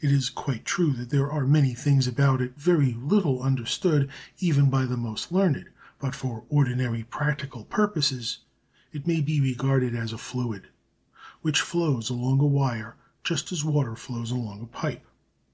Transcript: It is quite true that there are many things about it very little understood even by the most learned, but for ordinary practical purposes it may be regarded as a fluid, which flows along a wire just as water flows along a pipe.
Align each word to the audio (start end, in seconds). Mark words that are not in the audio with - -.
It 0.00 0.10
is 0.10 0.30
quite 0.30 0.64
true 0.64 0.94
that 0.94 1.10
there 1.10 1.30
are 1.30 1.46
many 1.46 1.74
things 1.74 2.06
about 2.06 2.40
it 2.40 2.58
very 2.58 2.94
little 2.94 3.42
understood 3.42 4.08
even 4.38 4.70
by 4.70 4.86
the 4.86 4.96
most 4.96 5.30
learned, 5.30 5.68
but 5.98 6.14
for 6.14 6.44
ordinary 6.48 7.02
practical 7.04 7.64
purposes 7.66 8.38
it 8.94 9.06
may 9.06 9.20
be 9.20 9.42
regarded 9.42 9.94
as 9.94 10.14
a 10.14 10.16
fluid, 10.16 10.68
which 11.42 11.60
flows 11.60 12.08
along 12.08 12.40
a 12.40 12.46
wire 12.46 12.96
just 13.22 13.52
as 13.52 13.62
water 13.62 13.94
flows 13.94 14.30
along 14.30 14.62
a 14.62 14.66
pipe. 14.66 15.04